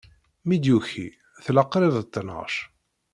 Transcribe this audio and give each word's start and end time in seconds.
Mi 0.47 0.57
d-yuki, 0.61 1.07
tella 1.43 1.63
qrib 1.71 1.91
d 1.95 2.03
ttnac. 2.05 2.55